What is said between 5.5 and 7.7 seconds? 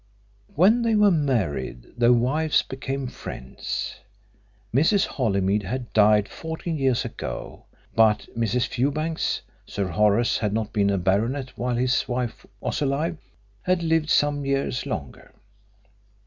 had died fourteen years ago,